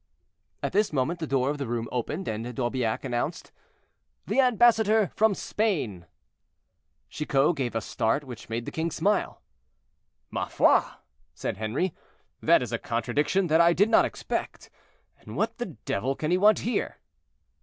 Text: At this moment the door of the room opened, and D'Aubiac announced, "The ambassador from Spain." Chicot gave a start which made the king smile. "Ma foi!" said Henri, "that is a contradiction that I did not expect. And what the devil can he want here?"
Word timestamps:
At 0.63 0.73
this 0.73 0.91
moment 0.91 1.19
the 1.19 1.27
door 1.27 1.51
of 1.51 1.59
the 1.59 1.67
room 1.67 1.87
opened, 1.91 2.27
and 2.27 2.55
D'Aubiac 2.55 3.03
announced, 3.03 3.51
"The 4.25 4.39
ambassador 4.41 5.11
from 5.15 5.35
Spain." 5.35 6.07
Chicot 7.07 7.55
gave 7.55 7.75
a 7.75 7.81
start 7.81 8.23
which 8.23 8.49
made 8.49 8.65
the 8.65 8.71
king 8.71 8.89
smile. 8.89 9.43
"Ma 10.31 10.47
foi!" 10.47 10.81
said 11.35 11.57
Henri, 11.57 11.93
"that 12.41 12.63
is 12.63 12.71
a 12.73 12.79
contradiction 12.79 13.45
that 13.45 13.61
I 13.61 13.73
did 13.73 13.89
not 13.91 14.05
expect. 14.05 14.71
And 15.19 15.35
what 15.35 15.59
the 15.59 15.67
devil 15.67 16.15
can 16.15 16.31
he 16.31 16.37
want 16.39 16.57
here?" 16.61 16.97